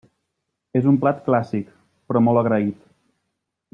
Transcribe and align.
És 0.79 0.87
un 0.91 0.97
plat 1.03 1.21
clàssic, 1.27 1.69
però 2.09 2.25
molt 2.29 2.43
agraït. 2.43 2.81